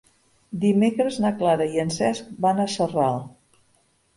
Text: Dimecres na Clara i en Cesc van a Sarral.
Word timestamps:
Dimecres 0.61 1.19
na 1.25 1.31
Clara 1.41 1.67
i 1.75 1.83
en 1.83 1.93
Cesc 1.99 2.33
van 2.47 2.65
a 2.65 2.67
Sarral. 2.77 3.25